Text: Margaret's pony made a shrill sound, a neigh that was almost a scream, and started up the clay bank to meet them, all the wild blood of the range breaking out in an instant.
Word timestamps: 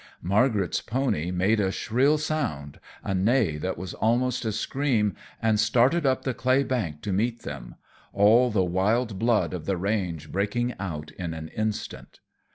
Margaret's 0.23 0.81
pony 0.81 1.29
made 1.29 1.59
a 1.59 1.71
shrill 1.71 2.17
sound, 2.17 2.79
a 3.03 3.13
neigh 3.13 3.57
that 3.57 3.77
was 3.77 3.93
almost 3.93 4.45
a 4.45 4.51
scream, 4.51 5.13
and 5.39 5.59
started 5.59 6.07
up 6.07 6.23
the 6.23 6.33
clay 6.33 6.63
bank 6.63 7.03
to 7.03 7.13
meet 7.13 7.43
them, 7.43 7.75
all 8.11 8.49
the 8.49 8.65
wild 8.65 9.19
blood 9.19 9.53
of 9.53 9.67
the 9.67 9.77
range 9.77 10.31
breaking 10.31 10.73
out 10.79 11.11
in 11.19 11.35
an 11.35 11.49
instant. 11.49 12.19